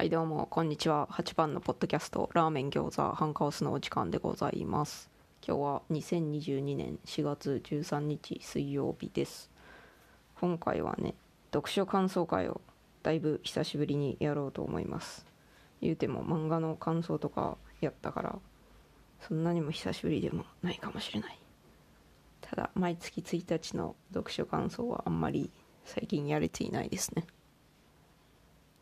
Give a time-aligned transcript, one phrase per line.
[0.00, 1.08] はいどうもこんにちは。
[1.12, 5.10] 8番のポッドキャストラーメン餃子ハンカオスのお時間でございます。
[5.46, 9.50] 今日は2022年4月13日水曜日です。
[10.40, 11.12] 今回はね
[11.52, 12.62] 読書感想会を
[13.02, 15.26] だいぶ久しぶりにやろうと思います。
[15.82, 18.38] 言うても漫画の感想とかやったから
[19.20, 21.38] そんなにも久しぶりでもないかもしれない。
[22.40, 25.50] ただ毎月1日の読書感想はあんまり
[25.84, 27.26] 最近やれていないですね。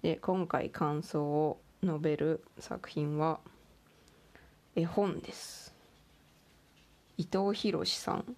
[0.03, 3.41] で今回感想を述べる作品は
[4.77, 5.75] 絵本です。
[7.17, 8.37] 伊藤博さん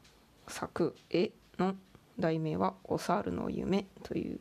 [0.49, 1.75] 作絵の
[2.19, 4.41] 題名は「お猿の夢」という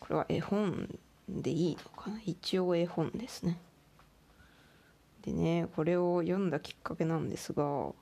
[0.00, 2.20] これは絵本でいいのかな？
[2.24, 3.60] 一応絵本ですね。
[5.20, 7.94] でねこれを読んだきっかけなんですがこ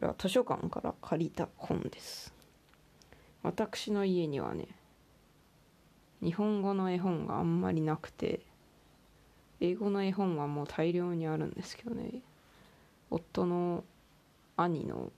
[0.00, 2.32] れは図書館から借りた本です。
[3.42, 4.68] 私の家にはね
[6.22, 8.40] 日本語の絵本があんまりなくて
[9.60, 12.22] 英語の絵本はもう大量にあるんですけどね。
[13.10, 13.84] 夫の
[14.56, 15.10] 兄の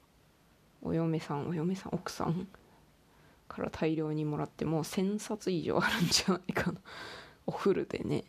[0.83, 2.47] お嫁さんお嫁さん奥さん
[3.48, 6.81] から大量にもらってもう1,000冊以上あるんじゃないかな。
[7.47, 8.25] おフルでね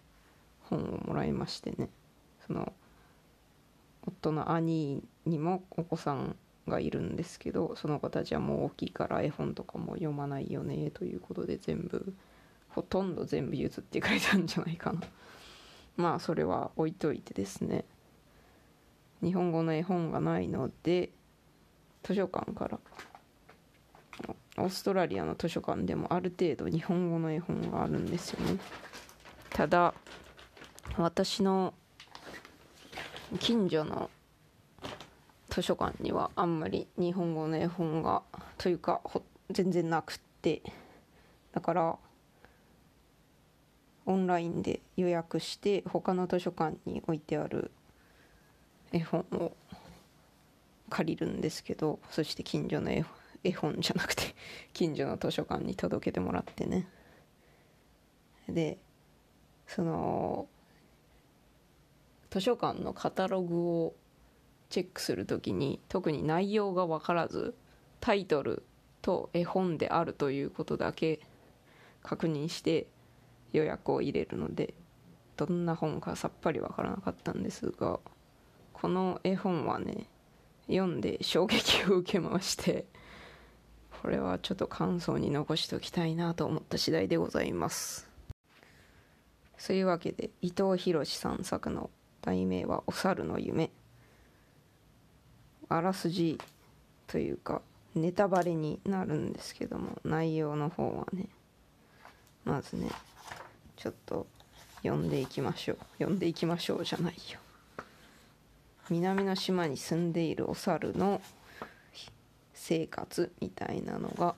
[0.63, 1.89] 本をもらいましてね。
[2.47, 2.73] その
[4.05, 6.35] 夫の兄にもお子さん
[6.67, 12.13] がいるんですけどその子たちはもう大きいから絵本とかも読まないよねということで全部
[12.73, 15.01] ほとんど全部譲ってくれたんじゃないかな。
[15.97, 17.85] まあそれは置いといてですね。
[19.21, 21.11] 日本語の絵本がないので
[22.01, 22.79] 図書館から
[24.57, 28.59] オーストラリアの図書館でもある程度日本語の絵本があるんですよね。
[29.51, 29.93] ただ
[30.97, 31.73] 私の
[33.39, 34.09] 近所の
[35.49, 38.23] 図書館にはあんまり日本語の絵本が
[38.57, 39.01] というか
[39.51, 40.61] 全然なくって。
[41.51, 41.97] だから
[44.05, 47.71] オンラインで予約して他の図書館に置いてある
[48.91, 49.55] 絵本を
[50.89, 53.03] 借りるんですけどそして近所の絵
[53.53, 54.35] 本じゃなくて
[54.73, 56.87] 近所の図書館に届けてもらってね。
[58.49, 58.77] で
[59.67, 60.47] その
[62.29, 63.93] 図書館のカタログを
[64.69, 67.55] チェックする時に特に内容が分からず
[67.99, 68.63] タイトル
[69.01, 71.19] と絵本であるということだけ
[72.03, 72.87] 確認して
[73.53, 74.73] 予約を入れるので
[75.37, 77.99] どんな本かさっぱりわからなかったんですが
[78.73, 80.07] この絵本はね
[80.67, 82.85] 読んで衝撃を受けまして
[84.01, 88.09] これはちょっと感想に残しておきたいなと思った次第でございます。
[89.61, 91.91] そういうわけで伊藤博さん作の
[92.23, 93.69] 題名は「お猿の夢」
[95.69, 96.39] あらすじ
[97.05, 97.61] というか
[97.93, 101.29] ネタバレになるんですけども内容の方はね
[102.43, 102.89] まずね
[103.81, 104.27] ちょっと
[104.83, 105.77] 読んでいきましょう。
[105.97, 107.39] 読んでいきましょうじゃないよ。
[108.91, 111.19] 南の島に住んでいるお猿の
[112.53, 114.35] 生活みたいなのが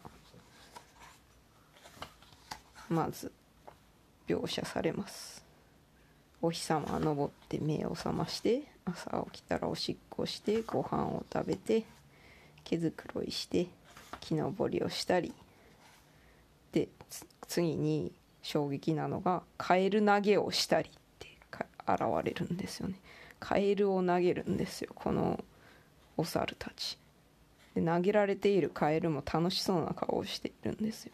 [2.88, 3.34] まず
[4.30, 5.44] 描写されます。
[6.42, 11.84] お日様が昇って目を覚まして朝起きたらおしっこしてご飯を食べて
[12.64, 13.68] 毛づくろいして
[14.22, 15.34] 木登りをしたり。
[16.72, 16.88] で
[17.48, 21.30] 次に衝撃なのがカエル投げをしたりって
[21.88, 23.00] 現れるんですよね。
[23.40, 25.44] カエルを投げるんですよこの
[26.18, 27.00] お猿たち。
[27.74, 31.14] で投げられているカエルも楽しそうな顔をしているんですよ。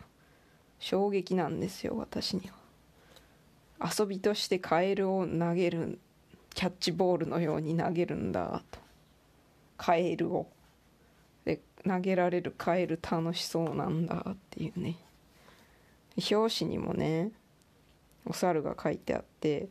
[0.79, 2.49] 衝撃なんですよ私に
[3.79, 3.91] は。
[3.97, 5.99] 遊びとしてカエルを投げる
[6.55, 8.79] キャッチボールのように投げるんだと。
[9.77, 10.47] カエルを。
[11.45, 14.97] で投げられるカエル楽しそうなんだっていうね。
[16.31, 17.31] 表紙にもね
[18.25, 19.69] お猿が書いてあって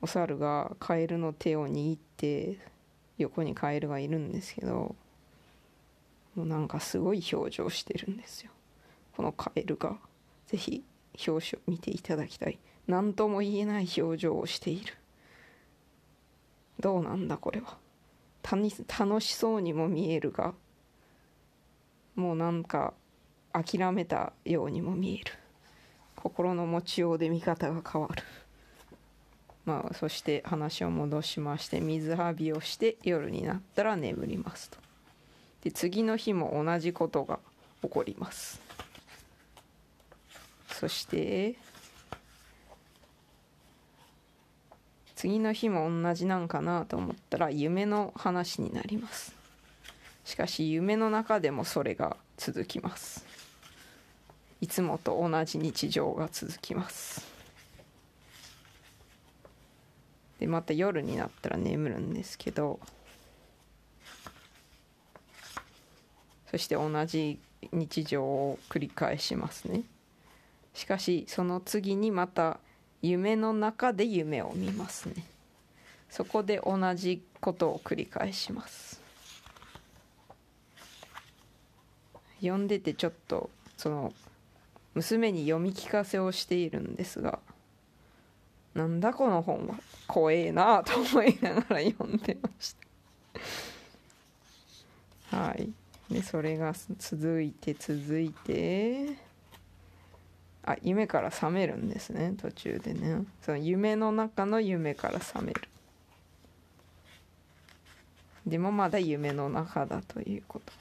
[0.00, 2.58] お猿がカエルの手を握って
[3.18, 4.94] 横にカエルがいるんですけど
[6.34, 8.50] もうなんかすごい表情してるんですよ。
[9.16, 9.96] このカエルが。
[10.46, 10.84] 是非
[11.26, 12.58] 表紙を見ていただきたい。
[12.86, 14.94] 何とも言えない表情をしている。
[16.80, 17.78] どうなんだこれは。
[18.42, 20.54] 楽しそうにも見えるが
[22.14, 22.92] もうなんか
[23.52, 25.32] 諦めたようにも見える。
[26.24, 28.22] 心の持ちようで見方が変わる。
[29.66, 34.78] まあそして話を戻しまして水浴びをして夜になったら眠りますと。
[35.62, 37.38] で次の日も同じことが
[37.82, 38.60] 起こります。
[40.70, 41.56] そして
[45.14, 49.34] 次の日も同じなんかなと思ったら夢の話になります。
[50.24, 53.33] しかし夢の中でもそれが続きます。
[54.64, 57.20] いつもと同じ日常が続きます。
[60.38, 62.80] でまた夜になったら眠るんですけど
[66.50, 67.38] そして同じ
[67.72, 69.82] 日常を繰り返しますね。
[70.72, 72.58] しかしその次にまた
[73.02, 75.26] 夢の中で夢を見ますね。
[76.08, 78.98] そこで同じことを繰り返します。
[82.40, 84.14] 読んでてちょっとその
[84.94, 87.38] 娘に読み聞かせをしているんですが
[88.74, 89.76] なんだこの本は。
[90.06, 92.74] 怖えなと思いながら読んでまし
[95.30, 95.36] た。
[95.38, 95.70] はい。
[96.10, 99.16] でそれが続いて続いて。
[100.66, 102.34] あ夢から覚めるんですね。
[102.36, 103.24] 途中でね。
[103.42, 105.62] その夢の中の夢から覚める。
[108.44, 110.72] でもまだ夢の中だということ。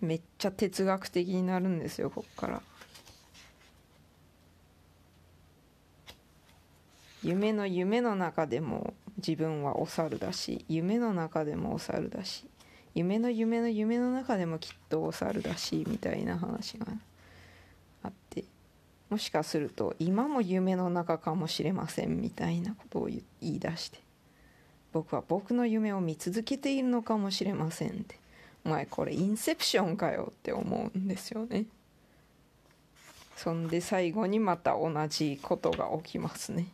[0.00, 2.62] めっちゃ哲学的になるんですよこっから。
[7.22, 12.46] 夢の夢の中でも自分はお猿だし夢の中でもお猿だし
[12.94, 16.86] 夢の夢の夢の中でもきっとお猿だしみたいな話が
[18.04, 18.44] あって
[19.10, 23.98] もしかすると今も夢の中かもしれませんみたいなことを言い出して
[24.92, 28.27] 僕は僕の夢を見続けているのかもしれませんって。
[28.64, 31.66] お前これインセプションかよって思うんですよね。
[33.36, 36.66] そんで最後にまた同じことが起きますね。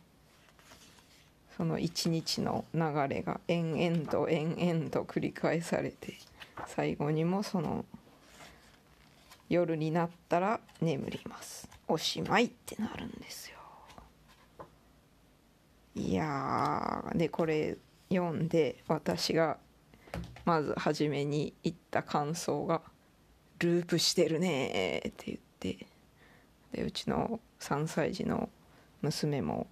[1.55, 6.15] その一日の流れが延々と延々と繰り返されて
[6.67, 7.85] 最後にもその
[9.47, 11.69] 夜になったら眠ります。
[11.87, 13.57] おしまいってなるんですよ。
[15.95, 17.77] いやでこれ
[18.09, 19.57] 読んで私が
[20.45, 22.81] まず初めに言った感想が
[23.59, 25.87] 「ループしてるね」って言って
[26.71, 28.49] でうちの3歳児の
[29.01, 29.67] 娘も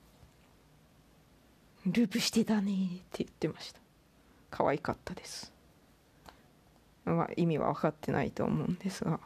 [1.86, 2.76] ループしてたねっ
[3.12, 3.80] て言ってました。
[4.50, 5.52] 可愛かったです。
[7.06, 9.20] まあ意味は分かってないと思うんですが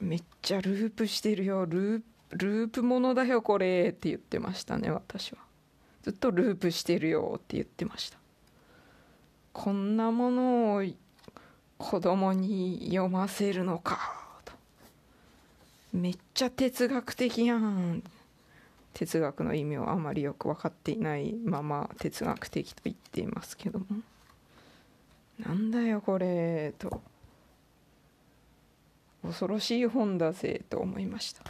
[0.00, 1.66] めっちゃループしてるよ。
[1.66, 5.38] ルーループものだよこれって言ってましたね私は。
[6.02, 8.18] ずっとループしてるよって言ってました。
[9.56, 10.84] こんなものを
[11.78, 13.98] 子供に読ませるのか。
[14.44, 14.52] と
[15.94, 18.02] めっちゃ哲学的やん。
[18.92, 23.86] 哲学の意味をあまりよく分かっていないまま哲学的と言っていますけども。
[25.38, 27.00] なんだよこれと。
[29.22, 31.42] 恐ろしい本だぜと思いました。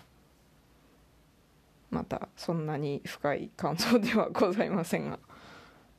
[1.90, 5.18] またそんなに深い感想ではございませんが。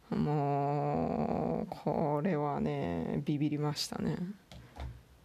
[0.10, 4.18] もうこれはねビビりましたね。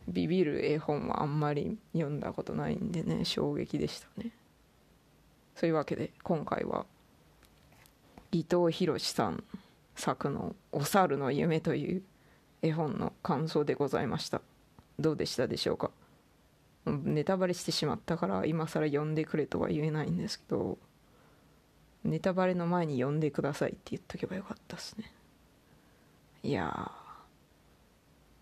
[0.09, 4.31] ビビる絵本はあんまり読んだことないんでね衝撃でしたね。
[5.55, 6.87] そういうわけで今回は
[8.33, 9.45] 伊藤博さん
[9.95, 12.03] 作の「お猿の夢」という
[12.63, 14.41] 絵本の感想でございました。
[14.99, 15.91] どうでしたでしょうか？
[16.87, 20.79] ネタバレしてしまったから今更読んでくれとは言えないんですけど
[22.03, 25.13] ネタバレの前に読んでくださいって言っとけばよかったっすね。
[26.43, 26.91] いや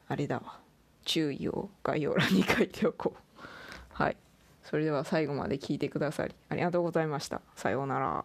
[0.09, 0.59] あれだわ
[1.05, 3.43] 注意を概要欄に書いておこう
[3.93, 4.17] はい
[4.65, 7.41] それでは最後まで聞いてくださりありがとうございました。
[7.57, 8.25] さようなら。